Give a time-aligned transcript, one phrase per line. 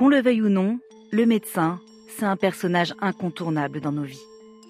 [0.00, 0.78] Qu'on le veuille ou non,
[1.10, 4.24] le médecin, c'est un personnage incontournable dans nos vies.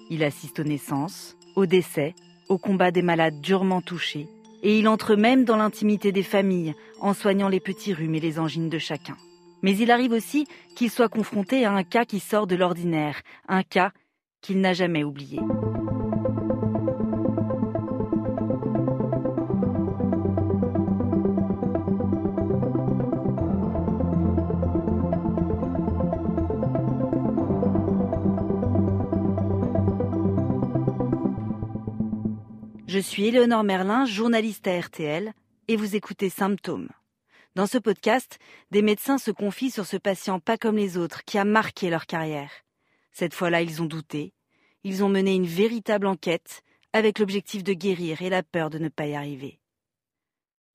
[0.09, 2.15] Il assiste aux naissances, aux décès,
[2.49, 4.27] au combat des malades durement touchés,
[4.61, 8.39] et il entre même dans l'intimité des familles en soignant les petits rhumes et les
[8.39, 9.15] angines de chacun.
[9.61, 13.63] Mais il arrive aussi qu'il soit confronté à un cas qui sort de l'ordinaire, un
[13.63, 13.93] cas
[14.41, 15.39] qu'il n'a jamais oublié.
[32.91, 35.31] Je suis Éléonore Merlin, journaliste à RTL,
[35.69, 36.89] et vous écoutez Symptômes.
[37.55, 38.37] Dans ce podcast,
[38.71, 42.05] des médecins se confient sur ce patient pas comme les autres qui a marqué leur
[42.05, 42.51] carrière.
[43.13, 44.33] Cette fois-là, ils ont douté.
[44.83, 48.89] Ils ont mené une véritable enquête avec l'objectif de guérir et la peur de ne
[48.89, 49.61] pas y arriver.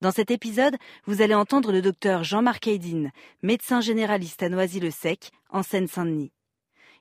[0.01, 0.75] Dans cet épisode,
[1.05, 3.11] vous allez entendre le docteur Jean-Marc Aydin,
[3.43, 6.31] médecin généraliste à Noisy-le-Sec, en Seine-Saint-Denis.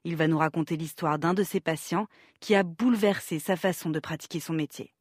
[0.05, 2.07] Il va nous raconter l'histoire d'un de ses patients
[2.39, 4.93] qui a bouleversé sa façon de pratiquer son métier.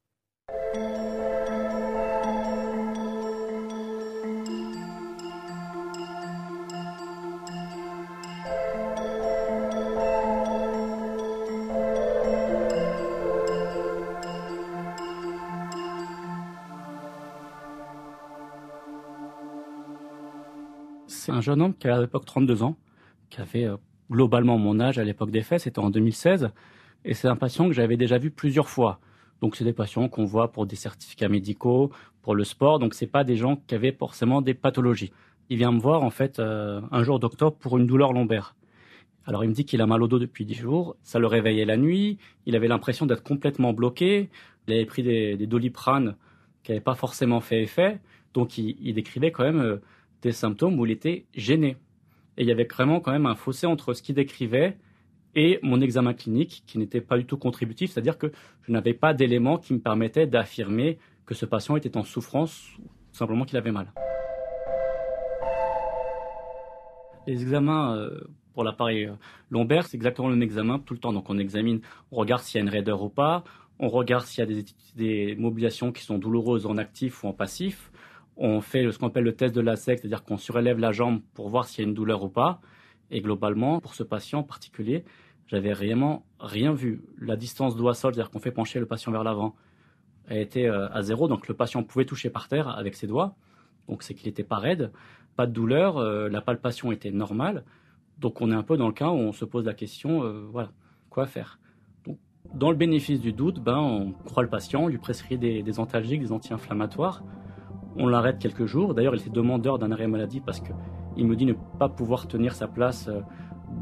[21.07, 22.75] C'est un jeune homme qui avait à l'époque 32 ans,
[23.31, 23.77] qui avait euh,
[24.11, 26.51] globalement mon âge à l'époque des faits, c'était en 2016,
[27.03, 28.99] et c'est un patient que j'avais déjà vu plusieurs fois.
[29.45, 31.91] Donc c'est des patients qu'on voit pour des certificats médicaux,
[32.23, 35.11] pour le sport, donc c'est pas des gens qui avaient forcément des pathologies.
[35.51, 38.55] Il vient me voir en fait euh, un jour d'octobre pour une douleur lombaire.
[39.27, 41.65] Alors il me dit qu'il a mal au dos depuis 10 jours, ça le réveillait
[41.65, 44.31] la nuit, il avait l'impression d'être complètement bloqué,
[44.67, 46.15] il avait pris des, des doliprane
[46.63, 47.99] qui n'avaient pas forcément fait effet,
[48.33, 49.77] donc il, décrivait quand même euh,
[50.23, 51.77] des symptômes où il était gêné.
[52.37, 54.75] Et il y avait vraiment quand même un fossé entre ce qu'il décrivait
[55.35, 58.31] et mon examen clinique qui n'était pas du tout contributif, c'est-à-dire que
[58.63, 62.87] je n'avais pas d'éléments qui me permettaient d'affirmer que ce patient était en souffrance ou
[63.11, 63.91] simplement qu'il avait mal.
[67.27, 68.21] Les examens euh,
[68.53, 69.13] pour l'appareil euh,
[69.49, 71.11] lombaire, c'est exactement le même examen tout le temps.
[71.11, 71.81] Donc on examine,
[72.11, 73.43] on regarde s'il y a une raideur ou pas,
[73.79, 77.33] on regarde s'il y a des, des, mobilisations qui sont douloureuses en actif ou en
[77.33, 77.91] passif,
[78.37, 81.21] on fait ce qu'on appelle le test de la sec, c'est-à-dire qu'on surélève la jambe
[81.33, 82.61] pour voir s'il y a une douleur ou pas.
[83.11, 85.05] Et globalement, pour ce patient en particulier,
[85.47, 87.03] j'avais réellement rien vu.
[87.19, 89.55] La distance doigt-sol, c'est-à-dire qu'on fait pencher le patient vers l'avant,
[90.27, 91.27] a été euh, à zéro.
[91.27, 93.35] Donc le patient pouvait toucher par terre avec ses doigts.
[93.87, 94.91] Donc c'est qu'il n'était pas raide,
[95.35, 97.63] pas de douleur, euh, la palpation était normale.
[98.17, 100.47] Donc on est un peu dans le cas où on se pose la question, euh,
[100.51, 100.69] voilà,
[101.09, 101.59] quoi faire?
[102.05, 102.17] Donc,
[102.53, 106.21] Dans le bénéfice du doute, ben, on croit le patient, on lui prescrit des, antalgiques,
[106.21, 107.23] des anti-inflammatoires.
[107.97, 108.93] On l'arrête quelques jours.
[108.93, 110.59] D'ailleurs, il était demandeur d'un arrêt maladie parce
[111.15, 113.09] qu'il me dit ne pas pouvoir tenir sa place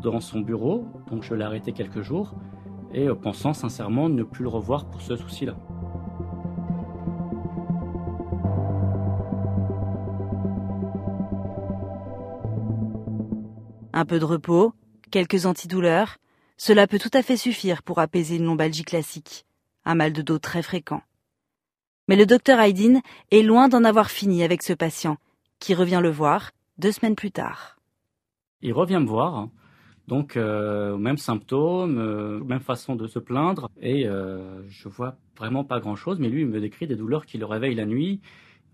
[0.01, 2.35] dans son bureau, donc je l'ai arrêté quelques jours,
[2.93, 5.55] et euh, pensant sincèrement ne plus le revoir pour ce souci-là.
[13.95, 14.73] Un peu de repos,
[15.11, 16.17] quelques antidouleurs,
[16.57, 19.45] cela peut tout à fait suffire pour apaiser une lombalgie classique,
[19.85, 21.01] un mal de dos très fréquent.
[22.07, 22.99] Mais le docteur Haydin
[23.31, 25.17] est loin d'en avoir fini avec ce patient,
[25.59, 27.77] qui revient le voir deux semaines plus tard.
[28.61, 29.51] Il revient me voir, hein.
[30.07, 33.69] Donc, euh, même symptômes, euh, même façon de se plaindre.
[33.81, 36.19] Et euh, je vois vraiment pas grand-chose.
[36.19, 38.19] Mais lui, il me décrit des douleurs qui le réveillent la nuit.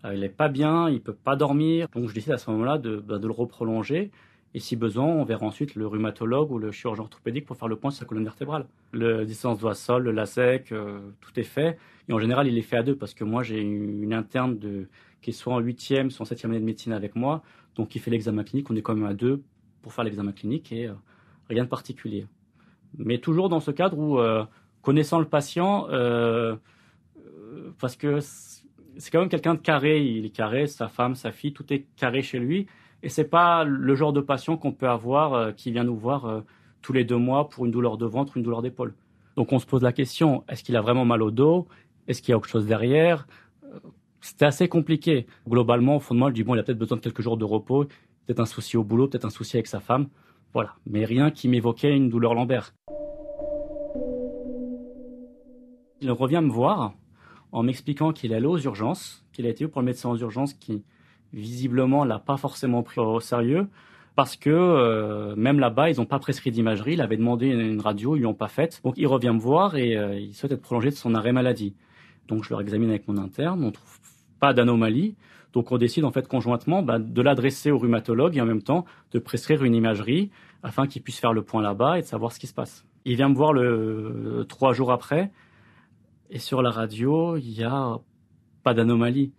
[0.06, 1.88] Euh, il est pas bien, il peut pas dormir.
[1.94, 4.10] Donc, je décide à ce moment-là de, bah, de le reprolonger.
[4.56, 7.76] Et si besoin, on verra ensuite le rhumatologue ou le chirurgien orthopédique pour faire le
[7.76, 8.66] point sur sa colonne vertébrale.
[8.92, 10.74] Le distance doigt sol, le LASEC,
[11.22, 11.78] tout est fait.
[12.08, 14.88] Et en général, il est fait à deux parce que moi, j'ai une interne de,
[15.22, 17.44] qui est soit en huitième, soit en septième année de médecine avec moi.
[17.76, 18.70] Donc, il fait l'examen clinique.
[18.70, 19.42] On est quand même à deux
[19.82, 20.90] pour faire l'examen clinique et
[21.50, 22.28] rien de particulier.
[22.98, 24.44] Mais toujours dans ce cadre où, euh,
[24.82, 26.56] connaissant le patient, euh,
[27.08, 31.32] euh parce que c'est quand même quelqu'un de carré, il est carré, sa femme, sa
[31.32, 32.68] fille, tout est carré chez lui,
[33.02, 36.26] et c'est pas le genre de patient qu'on peut avoir euh, qui vient nous voir
[36.26, 36.42] euh,
[36.82, 38.94] tous les deux mois pour une douleur de ventre, une douleur d'épaule.
[39.36, 41.68] Donc on se pose la question est-ce qu'il a vraiment mal au dos?
[42.08, 43.28] Est-ce qu'il y a autre chose derrière?
[44.22, 45.28] C'était assez compliqué.
[45.48, 47.38] Globalement, au fond de moi, je dis bon, il a peut-être besoin de quelques jours
[47.38, 50.08] de repos, peut-être un souci au boulot, peut-être un souci avec sa femme.
[50.54, 52.74] Voilà, mais rien qui m'évoquait une douleur lombaire.
[56.02, 56.94] Il revient me voir
[57.52, 60.54] en m'expliquant qu'il est allé aux urgences, qu'il a été pour le médecin aux urgences
[60.54, 60.84] qui
[61.34, 63.68] visiblement l'a pas forcément pris au sérieux
[64.16, 66.94] parce que euh, même là-bas, ils n'ont pas prescrit d'imagerie.
[66.94, 68.82] Il avait demandé une radio, ils lui ont pas faite.
[68.84, 71.74] Donc il revient me voir et euh, il souhaite être prolongé de son arrêt maladie.
[72.30, 74.00] Donc je le réexamine avec mon interne, on trouve
[74.40, 75.16] pas d'anomalie.
[75.52, 78.86] Donc on décide en fait conjointement bah, de l'adresser au rhumatologue et en même temps
[79.12, 80.30] de prescrire une imagerie
[80.62, 82.86] afin qu'il puisse faire le point là-bas et de savoir ce qui se passe.
[83.06, 85.32] Il vient me voir le trois jours après
[86.30, 87.98] et sur la radio il n'y a
[88.64, 89.32] pas d'anomalie.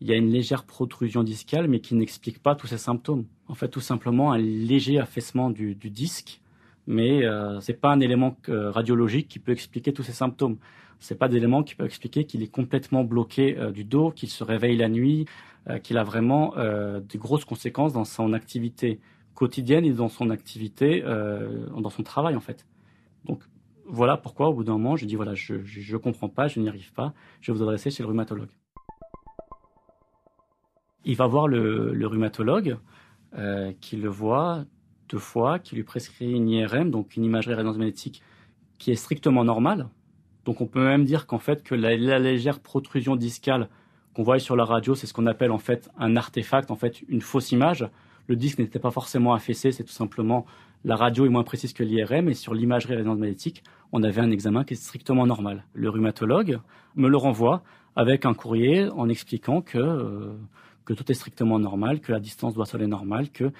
[0.00, 3.24] Il y a une légère protrusion discale mais qui n'explique pas tous ces symptômes.
[3.48, 6.42] En fait tout simplement un léger affaissement du, disque
[6.86, 10.58] mais euh, ce n'est pas un élément euh, radiologique qui peut expliquer tous ces symptômes
[11.04, 14.42] c'est pas d'éléments qui peuvent expliquer qu'il est complètement bloqué euh, du dos, qu'il se
[14.42, 15.26] réveille la nuit,
[15.68, 19.00] euh, qu'il a vraiment euh, de grosses conséquences dans son activité
[19.34, 22.64] quotidienne et dans son activité, dans son travail en fait.
[23.24, 23.42] Donc
[23.84, 26.68] voilà pourquoi au bout d'un moment j'ai dit voilà je ne comprends pas, je n'y
[26.68, 28.50] arrive pas, je vais vous adresser chez le rhumatologue.
[31.04, 32.78] Il va voir le, le rhumatologue
[33.80, 34.64] qui le voit
[35.08, 38.22] deux fois, qui lui prescrit une IRM, donc une imagerie résonance magnétique
[38.78, 39.88] qui est strictement normale,
[40.44, 43.68] donc on peut même dire qu'en fait que la, légère protrusion discale
[44.14, 47.02] qu'on voit sur la radio, c'est ce qu'on appelle en fait un artefact, en fait
[47.08, 47.88] une fausse image.
[48.26, 50.46] Le disque n'était pas forcément affaissé, c'est tout simplement
[50.84, 54.30] la radio est moins précise que l'IRM et sur l'imagerie résonance magnétique, on avait un
[54.30, 55.64] examen qui est strictement normal.
[55.72, 56.60] Le rhumatologue
[56.94, 57.62] me le renvoie
[57.96, 60.34] avec un courrier en expliquant que, euh,
[60.84, 63.50] que tout est strictement normal, que la distance doit être normale, que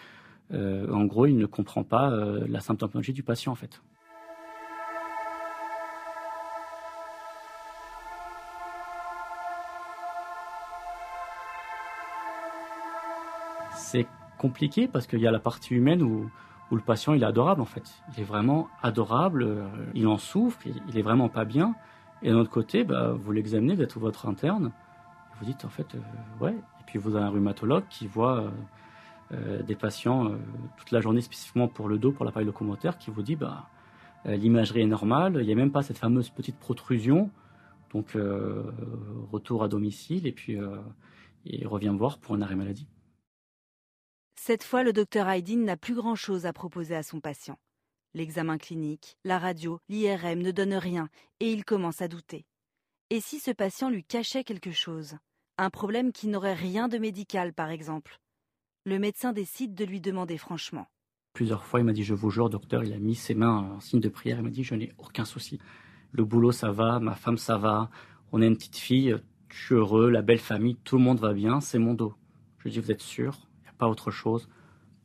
[0.52, 3.80] euh, en gros il ne comprend pas euh, la symptomatologie du patient en fait.
[13.74, 14.06] C'est
[14.38, 16.30] compliqué parce qu'il y a la partie humaine où,
[16.72, 18.02] le patient il est adorable en fait.
[18.12, 21.76] Il est vraiment adorable, euh, il en souffre, il, est vraiment pas bien.
[22.20, 24.72] Et d'un autre côté, bah, vous l'examinez, vous êtes votre interne,
[25.38, 25.98] vous dites en fait, euh,
[26.44, 26.50] ouais.
[26.50, 28.50] Et puis vous avez un rhumatologue qui voit
[29.32, 30.32] euh, des patients
[30.76, 33.68] toute la journée spécifiquement pour le dos, pour l'appareil locomoteur, qui vous dit, bah,
[34.24, 37.30] l'imagerie est normale, il n'y a même pas cette fameuse petite protrusion,
[37.92, 38.16] donc
[39.30, 40.58] retour à domicile, et puis
[41.44, 42.88] il revient voir pour un arrêt maladie.
[44.46, 47.56] Cette fois, le docteur Haydin n'a plus grand-chose à proposer à son patient.
[48.12, 51.08] L'examen clinique, la radio, l'IRM ne donnent rien
[51.40, 52.44] et il commence à douter.
[53.08, 55.16] Et si ce patient lui cachait quelque chose?
[55.56, 58.20] Un problème qui n'aurait rien de médical, par exemple
[58.84, 60.88] Le médecin décide de lui demander franchement.
[61.32, 63.80] Plusieurs fois, il m'a dit Je vous jure, docteur, il a mis ses mains en
[63.80, 64.36] signe de prière.
[64.40, 65.58] Il m'a dit Je n'ai aucun souci.
[66.12, 67.88] Le boulot, ça va, ma femme, ça va.
[68.30, 69.16] On a une petite fille,
[69.48, 72.12] je suis heureux, la belle famille, tout le monde va bien, c'est mon dos.
[72.58, 73.48] Je lui dis Vous êtes sûr?
[73.88, 74.48] Autre chose.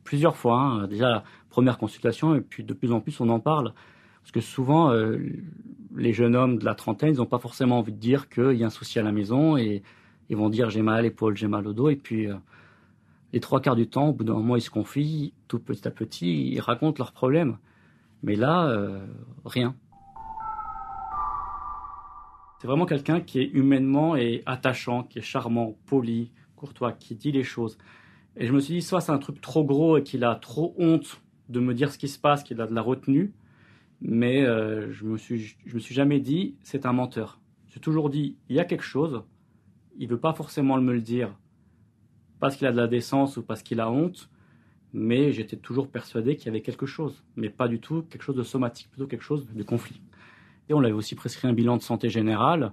[0.04, 3.72] Plusieurs fois, hein, déjà première consultation, et puis de plus en plus on en parle.
[4.22, 5.18] Parce que souvent, euh,
[5.96, 8.64] les jeunes hommes de la trentaine, ils n'ont pas forcément envie de dire qu'il y
[8.64, 9.82] a un souci à la maison, et
[10.28, 12.34] ils vont dire j'ai mal à l'épaule, j'ai mal au dos, et puis euh,
[13.32, 15.90] les trois quarts du temps, au bout d'un moment, ils se confient, tout petit à
[15.90, 17.58] petit, ils racontent leurs problèmes.
[18.22, 19.06] Mais là, euh,
[19.44, 19.74] rien.
[22.60, 27.32] C'est vraiment quelqu'un qui est humainement et attachant, qui est charmant, poli, courtois, qui dit
[27.32, 27.78] les choses.
[28.40, 30.74] Et je me suis dit, soit c'est un truc trop gros et qu'il a trop
[30.78, 31.20] honte
[31.50, 33.34] de me dire ce qui se passe, qu'il a de la retenue,
[34.00, 37.38] mais euh, je me suis, je me suis jamais dit, c'est un menteur.
[37.68, 39.22] J'ai toujours dit, il y a quelque chose,
[39.98, 41.36] il veut pas forcément me le dire
[42.40, 44.30] parce qu'il a de la décence ou parce qu'il a honte,
[44.94, 48.36] mais j'étais toujours persuadé qu'il y avait quelque chose, mais pas du tout quelque chose
[48.36, 50.00] de somatique, plutôt quelque chose de conflit.
[50.70, 52.72] Et on l'avait aussi prescrit un bilan de santé générale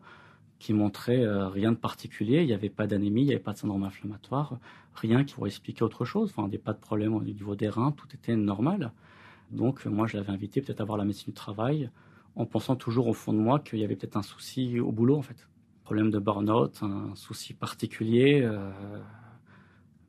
[0.60, 2.42] qui montrait euh, rien de particulier.
[2.42, 4.60] Il n'y avait pas d'anémie, il n'y avait pas de syndrome inflammatoire,
[4.96, 6.32] rien qui pourrait expliquer autre chose.
[6.32, 8.92] Enfin, avait pas de problème au niveau des reins, tout était normal.
[9.52, 11.90] Donc, moi, je l'avais invité peut-être à voir la médecine du travail,
[12.36, 15.18] en pensant toujours au fond de moi qu'il y avait peut-être un souci au boulot,
[15.18, 15.48] en fait.
[15.84, 18.42] Problème de burn-out, un souci particulier.
[18.44, 18.70] Euh,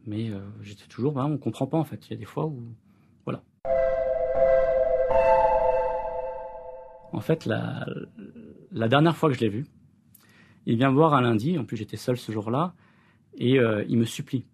[0.07, 2.09] mais euh, j'étais toujours, bah, on ne comprend pas, en fait.
[2.09, 2.62] Il y a des fois où.
[3.25, 3.43] Voilà.
[7.12, 9.67] En fait, la dernière fois que je l'ai vu,
[10.68, 12.75] il vient me voir un lundi, en plus j'étais seul ce jour-là,
[13.38, 14.44] et euh, il me supplie.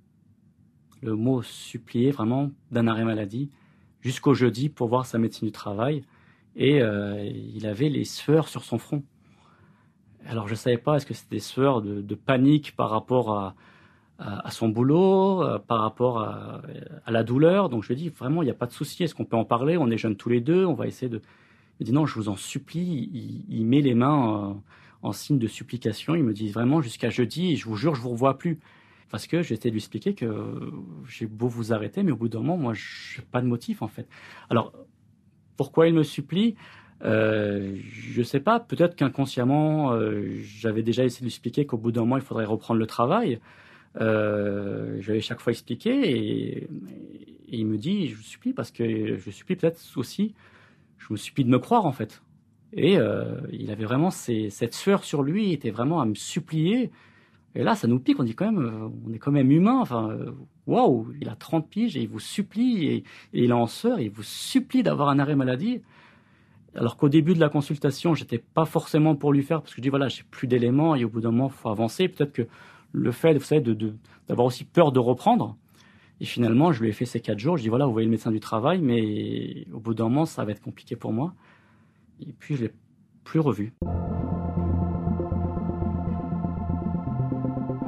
[1.03, 3.51] Le mot supplier, vraiment, d'un arrêt maladie,
[4.01, 6.05] jusqu'au jeudi pour voir sa médecine du travail.
[6.55, 9.03] Et euh, il avait les sueurs sur son front.
[10.25, 14.51] Alors je ne savais pas, est-ce que c'était des sueurs de, panique par rapport à,
[14.51, 16.63] son boulot, euh, par rapport à,
[17.09, 17.69] la douleur?
[17.69, 19.37] Donc je lui ai dit, vraiment, il n'y a pas de souci, est-ce qu'on peut
[19.37, 19.77] en parler?
[19.77, 21.21] On est jeunes tous les deux, on va essayer de...
[21.81, 24.63] Il dit, non, je vous en supplie, il met les mains
[25.05, 26.15] en signe de supplication.
[26.15, 28.59] Il me dit vraiment jusqu'à jeudi, je vous jure, je vous revois plus.
[29.11, 30.27] Parce que j'étais lui expliquer que
[31.07, 33.81] j'ai beau vous arrêter, mais au bout d'un moment, moi, je n'ai pas de motif,
[33.83, 34.09] en fait.
[34.51, 34.73] Alors,
[35.57, 36.57] pourquoi il me supplie?
[37.05, 38.59] Euh, Je ne sais pas.
[38.59, 42.45] Peut-être qu'inconsciemment, euh, j'avais déjà essayé de lui expliquer qu'au bout d'un moment, il faudrait
[42.45, 43.39] reprendre le travail.
[44.01, 46.69] Euh, j'avais chaque fois expliqué et,
[47.49, 50.35] il me dit, je vous supplie, parce que je supplie peut-être aussi,
[50.99, 52.24] je me supplie de me croire, en fait.
[52.77, 56.91] Et euh, il avait vraiment cette sueur sur lui, il était vraiment à me supplier.
[57.55, 58.19] Et là, ça nous pique.
[58.19, 59.79] On dit quand même, euh, on est quand même humain.
[59.81, 60.33] Enfin, euh,
[60.67, 64.01] waouh, il a 30 piges et il vous supplie et, il est en sueur.
[64.01, 65.83] Il vous supplie d'avoir un arrêt maladie.
[66.75, 69.83] Alors qu'au début de la consultation, j'étais pas forcément pour lui faire parce que je
[69.83, 72.09] dis voilà, j'ai plus d'éléments et au bout d'un moment, faut avancer.
[72.09, 72.43] Peut-être que
[72.91, 73.75] le fait, vous
[74.27, 75.57] d'avoir aussi peur de reprendre.
[76.21, 77.57] Et finalement, je lui ai fait ces quatre jours.
[77.57, 80.45] Je dis voilà, vous voyez le médecin du travail, mais au bout d'un moment, ça
[80.45, 81.35] va être compliqué pour moi.
[82.21, 82.73] Et puis, je l'ai
[83.25, 83.73] plus revu.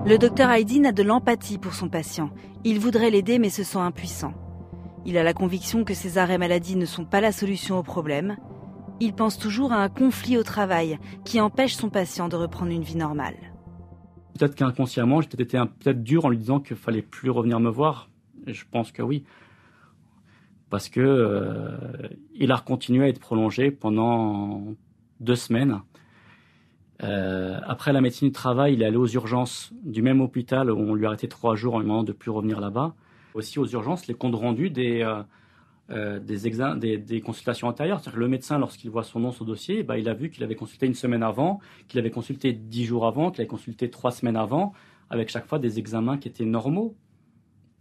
[0.06, 2.30] Le docteur Haydin a de l'empathie pour son patient.
[2.62, 4.34] Il voudrait l'aider mais se sent impuissant.
[5.04, 8.36] Il a la conviction que ces arrêts maladie ne sont pas la solution au problème.
[9.00, 12.82] Il pense toujours à un conflit au travail qui empêche son patient de reprendre une
[12.82, 13.36] vie normale.
[14.38, 17.70] Peut-être qu'inconsciemment, j'ai peut-être été peut-être dur en lui disant qu'il fallait plus revenir me
[17.70, 18.08] voir.
[18.46, 19.24] Et je pense que oui.
[20.70, 21.76] Parce que euh,
[22.34, 24.74] il a continué à être prolongé pendant
[25.20, 25.80] deux semaines.
[27.02, 30.78] Euh, après la médecine du travail, il est allé aux urgences du même hôpital où
[30.78, 32.94] on lui a arrêté trois jours en lui demandant de plus revenir là-bas.
[33.34, 35.22] Aussi aux urgences, les comptes rendus des, euh,
[35.90, 38.00] euh des, des, consultations antérieures.
[38.00, 40.42] C'est-à-dire que le médecin, lorsqu'il voit son nom sur dossier, bah, il a vu qu'il
[40.42, 44.10] avait consulté une semaine avant, qu'il avait consulté dix jours avant, qu'il avait consulté trois
[44.10, 44.72] semaines avant,
[45.10, 46.96] avec chaque fois des examens qui étaient normaux.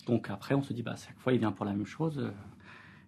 [0.08, 2.22] Donc après, on se dit, bah, chaque fois, il vient pour la même chose.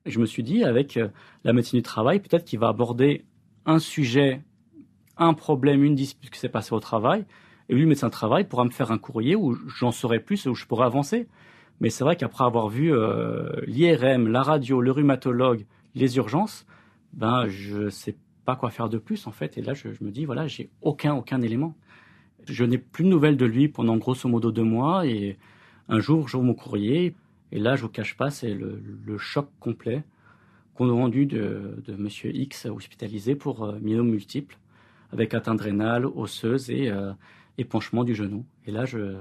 [0.08, 1.10] Je me suis dit, avec euh,
[1.44, 3.26] la médecine du travail, peut-être qu'il va aborder
[3.66, 4.42] un sujet
[5.18, 7.26] un problème, une dispute qui s'est passée au travail,
[7.70, 10.56] et lui, médecin de travail, pourra me faire un courrier où j'en saurai plus où
[10.56, 11.28] je pourrai avancer.
[11.82, 16.66] Mais c'est vrai qu'après avoir vu euh, l'IRM, la radio, le rhumatologue, les urgences,
[17.14, 19.58] ben je sais pas quoi faire de plus en fait.
[19.58, 21.76] Et là, je, me dis voilà, j'ai aucun aucun élément.
[22.48, 25.06] Je n'ai plus de nouvelles de lui pendant grosso modo deux mois.
[25.06, 25.38] Et
[25.90, 27.16] un jour, j'ouvre mon courrier
[27.52, 30.04] et là, je vous cache pas, c'est le, choc complet
[30.76, 34.58] qu'on a rendu de, Monsieur X hospitalisé pour euh, myélome multiple
[35.12, 37.14] avec atteinte rénale, osseuse et euh,
[37.58, 38.46] épanchement du genou.
[38.66, 39.16] Et là, je,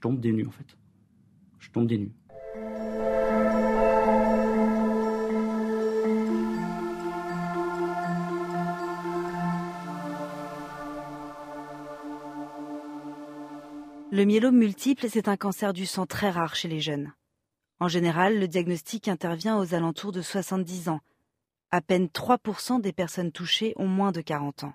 [0.00, 0.76] tombe des en fait.
[1.58, 2.08] Je tombe des.
[14.12, 17.12] Le myélome multiple, c'est un cancer du sang très rare chez les jeunes.
[17.78, 21.00] En général, le diagnostic intervient aux alentours de 70 ans.
[21.70, 24.74] À peine 3% des personnes touchées ont moins de 40 ans.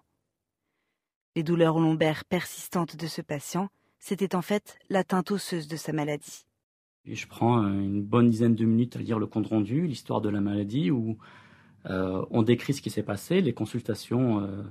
[1.36, 6.46] Les douleurs lombaires persistantes de ce patient, c'était en fait l'atteinte osseuse de sa maladie.
[7.06, 10.30] je prends euh, une bonne dizaine de minutes à lire le compte rendu, l'histoire de
[10.30, 11.18] la maladie, où
[11.88, 14.64] euh, on décrit ce qui s'est passé, les consultations euh,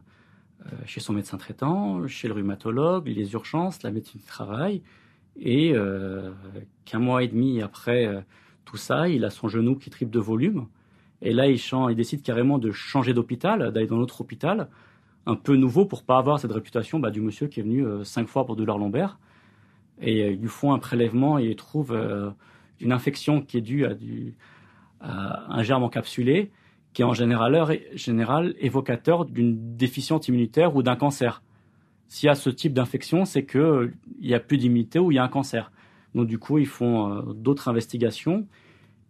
[0.85, 4.83] chez son médecin traitant, chez le rhumatologue, les urgences, la médecine du travail.
[5.41, 5.75] Et
[6.85, 8.25] qu'un mois et demi après
[8.65, 10.67] tout ça, il a son genou qui triple de volume.
[11.23, 14.69] Et là, il, il décide carrément de changer d'hôpital, d'aller dans l'autre hôpital
[15.27, 18.05] un peu nouveau pour pas avoir cette réputation bah, du monsieur qui est venu euh,
[18.05, 19.19] cinq fois pour douleur lombaire.
[20.01, 22.31] Et euh, ils lui font un prélèvement et ils trouvent euh,
[22.81, 23.95] une infection qui est due à,
[25.01, 26.51] un germe encapsulé
[26.93, 31.43] qui est en général évocateur d'une déficience immunitaire ou d'un cancer.
[32.11, 35.19] S'il y a ce type d'infection, c'est qu'il n'y a plus d'immunité ou il y
[35.19, 35.73] a un cancer.
[36.15, 38.47] Donc du coup, ils font d'autres investigations,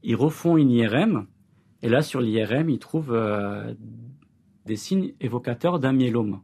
[0.04, 1.26] ils refont une IRM,
[1.82, 3.18] et là sur l'IRM, ils trouvent
[4.66, 6.42] des signes évocateurs d'un myélome,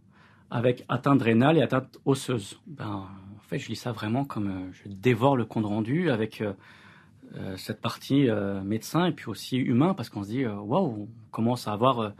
[0.50, 2.58] avec atteinte rénale et atteinte osseuse.
[2.66, 6.40] Ben, en fait, je lis ça vraiment comme euh, je dévore le compte rendu avec
[6.40, 6.52] euh,
[7.36, 8.28] euh, cette partie
[8.64, 12.12] médecin et puis aussi humain, parce qu'on se dit, waouh, on commence à avoir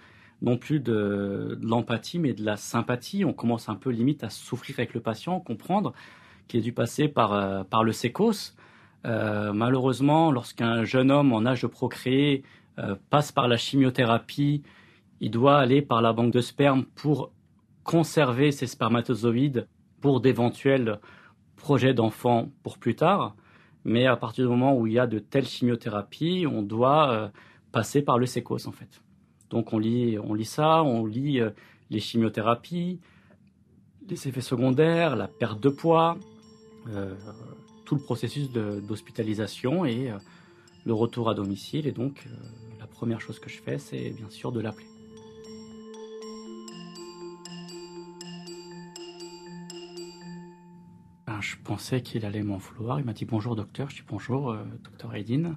[0.42, 3.24] non plus de, l'empathie, mais de la sympathie.
[3.24, 5.92] On commence un peu limite à souffrir avec le patient, comprendre
[6.48, 8.54] qu'il est dû passer par, par le sécos.
[9.04, 12.44] malheureusement, lorsqu'un jeune homme en âge de procréer
[13.10, 14.62] passe par la chimiothérapie,
[15.20, 17.32] il doit aller par la banque de sperme pour
[17.86, 19.68] conserver ses spermatozoïdes
[20.00, 21.00] pour d'éventuels
[21.56, 23.34] projets d'enfants pour plus tard.
[23.84, 27.28] Mais à partir du moment où il y a de telles chimiothérapies, on doit euh,
[27.72, 29.00] passer par le sécos en fait.
[29.50, 31.50] Donc on lit, on lit ça, on lit euh,
[31.90, 33.00] les chimiothérapies,
[34.08, 36.18] les effets secondaires, la perte de poids,
[36.88, 37.14] euh,
[37.84, 40.12] tout le processus d'hospitalisation et
[40.84, 41.86] le retour à domicile.
[41.86, 42.26] Et donc
[42.80, 44.86] la première chose que je fais, c'est bien sûr de l'appeler.
[51.46, 52.98] je pensais qu'il allait m'en vouloir.
[52.98, 53.88] Il m'a dit bonjour docteur.
[53.90, 55.56] Je dis bonjour euh, docteur Edine.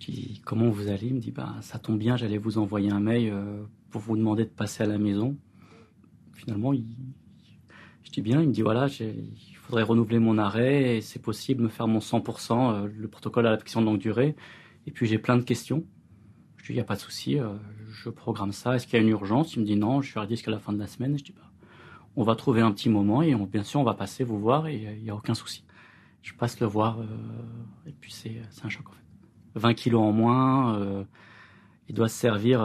[0.00, 2.90] Je dis comment vous allez Il me dit bah, ça tombe bien, j'allais vous envoyer
[2.90, 5.36] un mail euh, pour vous demander de passer à la maison.
[6.32, 6.86] Finalement, il...
[8.02, 11.68] je dis bien, il me dit voilà, il faudrait renouveler mon arrêt c'est possible me
[11.68, 14.36] faire mon 100%, euh, le protocole à l'affection de longue durée.
[14.86, 15.84] Et puis j'ai plein de questions.
[16.56, 17.36] Je dis il n'y a pas de souci,
[17.90, 18.76] je programme ça.
[18.76, 19.54] Est-ce qu'il y a une urgence?
[19.54, 21.18] Il me dit non, je suis à risque à la fin de la semaine.
[21.18, 21.50] Je dis bah,
[22.16, 24.96] on va trouver un petit moment et bien sûr, on va passer vous voir et
[24.96, 25.64] il n'y a aucun souci.
[26.22, 26.98] Je passe le voir
[27.86, 29.09] et puis c'est un choc en fait.
[29.54, 31.04] 20 kilos en moins,
[31.88, 32.64] il doit se servir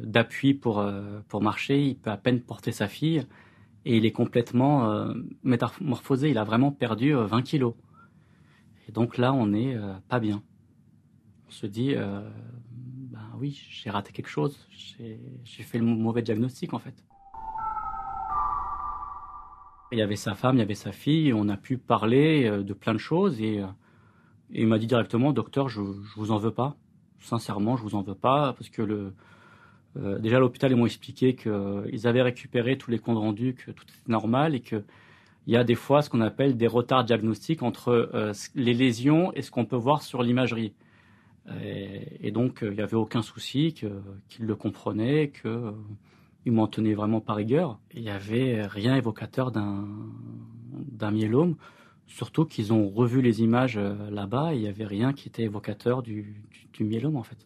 [0.00, 0.84] d'appui pour,
[1.28, 3.26] pour marcher, il peut à peine porter sa fille
[3.84, 5.06] et il est complètement
[5.42, 7.74] métamorphosé, il a vraiment perdu 20 kilos.
[8.88, 9.76] Et donc là, on n'est
[10.08, 10.42] pas bien.
[11.48, 14.66] On se dit, ben oui, j'ai raté quelque chose,
[15.44, 16.94] j'ai fait le mauvais diagnostic en fait.
[19.92, 22.64] Il y avait sa femme, il y avait sa fille, on a pu parler euh,
[22.64, 23.62] de plein de choses et,
[24.50, 26.76] euh, il m'a dit directement, docteur, je, je vous en veux pas.
[27.20, 29.12] Sincèrement, je vous en veux pas parce que le,
[29.96, 33.84] euh, déjà l'hôpital ils m'ont expliqué qu'ils avaient récupéré tous les comptes rendus, que tout
[33.84, 34.84] était normal et que
[35.46, 38.10] il y a des fois ce qu'on appelle des retards diagnostiques entre
[38.56, 40.72] les lésions et ce qu'on peut voir sur l'imagerie.
[41.62, 45.72] Et, donc il n'y avait aucun souci, qu'ils le comprenaient, que
[46.46, 47.78] ils m'en tenaient vraiment par rigueur.
[47.94, 51.56] Il n'y avait rien évocateur d'un myélome,
[52.06, 56.02] surtout qu'ils ont revu les images euh, là-bas il n'y avait rien qui était évocateur
[56.02, 57.38] du, du, myélome en fait.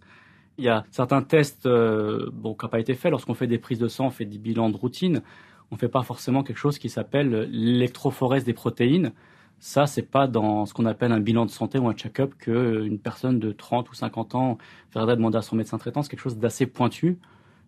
[0.59, 3.11] Il y a certains tests euh, qui n'ont pas été faits.
[3.11, 5.23] Lorsqu'on fait des prises de sang, on fait des bilans de routine.
[5.71, 9.13] On ne fait pas forcément quelque chose qui s'appelle l'électrophorèse des protéines.
[9.61, 12.99] Ça, c'est pas dans ce qu'on appelle un bilan de santé ou un check-up qu'une
[12.99, 14.59] personne de 30 ou 50 ans
[14.93, 16.03] viendrait demander à son médecin traitant.
[16.03, 17.19] C'est quelque chose d'assez pointu.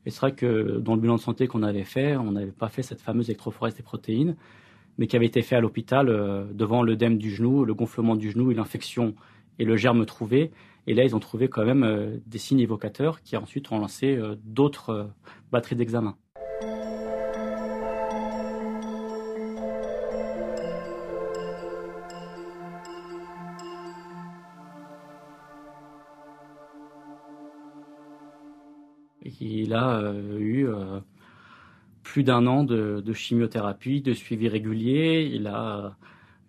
[0.05, 2.69] Et c'est vrai que dans le bilan de santé qu'on avait fait, on n'avait pas
[2.69, 4.37] fait cette fameuse électrophorèse des protéines,
[4.99, 8.31] mais qui avait été fait à l'hôpital euh, devant l'œdème du genou, le gonflement du
[8.31, 9.15] genou et l'infection
[9.59, 10.51] et le germe trouvé.
[10.87, 14.17] Et là, ils ont trouvé quand même euh, des signes évocateurs qui ensuite ont lancé
[14.17, 15.11] euh, d'autres
[15.51, 16.17] batteries d'examen.
[29.41, 30.69] Il a eu
[32.13, 35.31] plus d'un an de, chimiothérapie, de suivi régulier.
[35.33, 35.97] Il a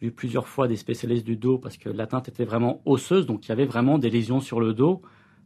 [0.01, 3.49] vu plusieurs fois des spécialistes du dos parce que l'atteinte était vraiment osseuse, donc il
[3.49, 5.01] y avait vraiment des lésions sur le dos,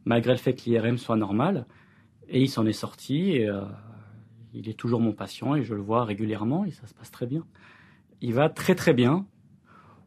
[0.06, 1.66] malgré le fait que l'IRM soit normal.
[2.28, 3.46] Et il s'en est sorti.
[3.46, 3.62] Euh,
[4.54, 7.26] il est toujours mon patient et je le vois régulièrement et ça se passe très
[7.26, 7.44] bien.
[8.20, 9.24] Il va très très bien.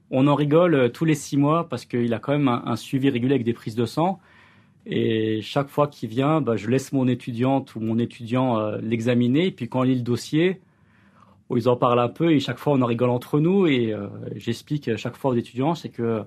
[0.10, 3.36] On en rigole tous les six mois parce qu'il a quand même un, suivi régulier
[3.36, 4.19] avec des prises de sang.
[4.86, 9.48] Et chaque fois qu'il vient, bah, je laisse mon étudiante ou mon étudiant euh, l'examiner.
[9.48, 10.62] Et puis quand on lit le dossier,
[11.50, 13.67] oh, ils en parlent un peu et chaque fois on en rigole entre nous.
[13.67, 16.24] Et euh, j'explique chaque fois aux étudiants, c'est que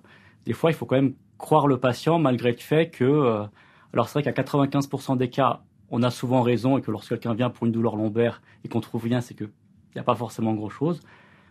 [0.47, 3.45] des fois il faut quand même croire le patient malgré le fait que, euh,
[3.93, 7.35] alors c'est vrai qu'à 95% des cas, on a souvent raison et que lorsque quelqu'un
[7.35, 9.51] vient pour une douleur lombaire et qu'on trouve rien, c'est qu'il
[9.95, 11.01] n'y a pas forcément grand-chose.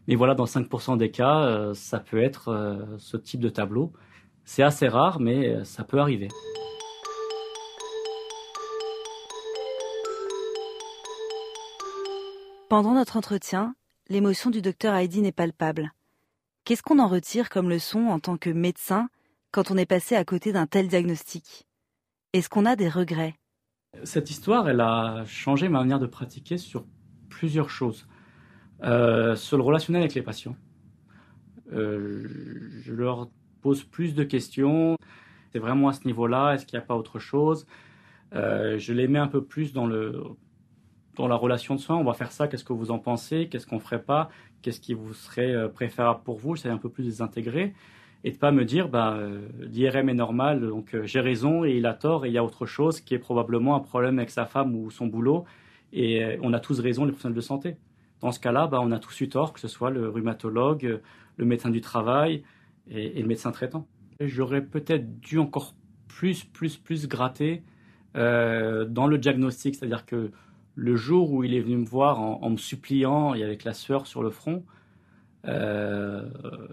[0.08, 3.94] Mais voilà, dans 5% des cas, ça peut être ce type de tableau.
[4.44, 6.28] C'est assez rare, mais ça peut arriver.
[12.74, 13.76] Pendant notre entretien,
[14.10, 15.92] l'émotion du docteur Heidi est palpable.
[16.66, 19.10] Qu'est-ce qu'on en retire comme leçon en tant que médecin
[19.52, 21.68] quand on est passé à côté d'un tel diagnostic?
[22.34, 23.36] Est-ce qu'on a des regrets?
[24.04, 26.84] Cette histoire, elle a changé ma manière de pratiquer sur
[27.30, 28.08] plusieurs choses.
[28.82, 30.56] Euh, sur le relationnel avec les patients.
[31.74, 32.28] Euh,
[32.82, 33.30] je leur
[33.62, 34.98] pose plus de questions.
[35.52, 36.56] C'est vraiment à ce niveau-là.
[36.56, 37.68] Est-ce qu'il n'y a pas autre chose?
[38.34, 40.24] Euh, Je les mets un peu plus dans le
[41.15, 43.67] dans la relation de soins, on va faire ça, qu'est-ce que vous en pensez, qu'est-ce
[43.67, 44.30] qu'on ferait pas,
[44.62, 47.73] qu'est-ce qui vous serait euh, préférable pour vous, c'est un peu plus les intégrer
[48.26, 51.71] et de pas me dire bah euh, l'IRM est normal, donc euh, j'ai raison et
[51.71, 54.32] il a tort et il y a autre chose qui est probablement un problème avec
[54.32, 55.43] sa femme ou son boulot
[55.91, 57.78] et on a tous raison les professionnels de santé.
[58.21, 61.02] Dans ce cas-là, bah, on a tous eu tort, que ce soit le rhumatologue,
[61.38, 62.41] le médecin du travail
[62.89, 63.86] et, le médecin traitant.
[64.19, 65.76] J'aurais peut-être dû encore
[66.08, 67.62] plus, plus, plus gratter
[68.15, 70.32] dans le diagnostic, c'est-à-dire que
[70.76, 74.08] le jour où il est venu me voir en, me suppliant et avec la sueur
[74.08, 74.64] sur le front,
[75.48, 76.30] euh,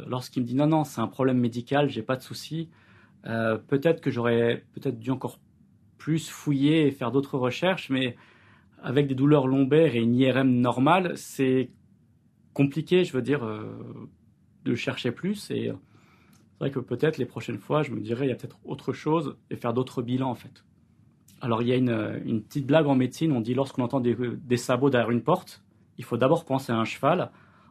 [0.07, 2.69] lorsqu'il me dit non, non, c'est un problème médical, j'ai pas de souci,
[3.27, 5.39] euh, peut-être que j'aurais peut-être dû encore
[5.99, 8.17] plus fouiller et faire d'autres recherches, mais
[8.83, 11.71] avec des douleurs lombaires et une IRM normale, c'est
[12.55, 14.09] compliqué, je veux dire, euh,
[14.65, 15.51] de chercher plus.
[15.51, 18.59] Et c'est vrai que peut-être les prochaines fois, je me dirais, il y a peut-être
[18.65, 20.65] autre chose et faire d'autres bilans en fait.
[21.41, 24.91] Alors il y a une, petite blague en médecine, on dit lorsqu'on entend des, sabots
[24.91, 25.63] derrière une porte,
[25.99, 27.31] il faut d'abord penser à un cheval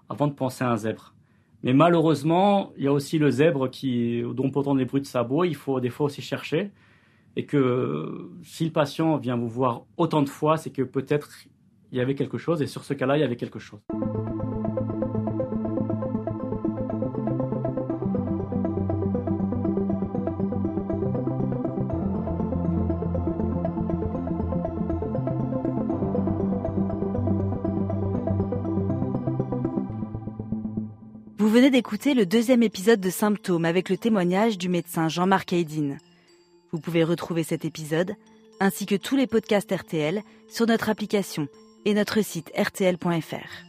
[0.09, 1.13] avant de penser à un zèbre.
[1.61, 5.43] Mais malheureusement, il y a aussi le zèbre qui, dont entendre des bruits de sabots,
[5.43, 6.71] il faut des fois aussi chercher.
[7.35, 11.29] Et que si le patient vient vous voir autant de fois, c'est que peut-être
[11.91, 13.79] il y avait quelque chose, et sur ce cas-là, il y avait quelque chose.
[31.59, 35.97] Venez d'écouter le deuxième épisode de Symptômes avec le témoignage du médecin Jean-Marc Haydine.
[36.71, 38.15] Vous pouvez retrouver cet épisode,
[38.61, 41.49] ainsi que tous les podcasts RTL, sur notre application
[41.83, 43.68] et notre site rtl.fr.